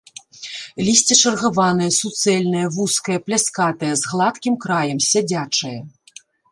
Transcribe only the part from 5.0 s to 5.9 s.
сядзячае.